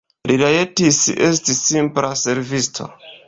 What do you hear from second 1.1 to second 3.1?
esti simpla servisto.